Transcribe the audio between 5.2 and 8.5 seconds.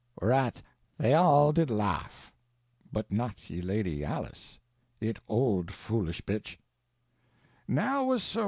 olde foolish bitche. Now was Sr.